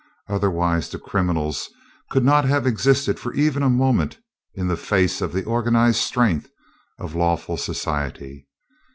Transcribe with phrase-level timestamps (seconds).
[0.27, 1.69] Otherwise the criminals
[2.09, 4.17] could not have existed for even a moment
[4.55, 6.49] in the face of the organized strength
[6.97, 8.47] of lawful society.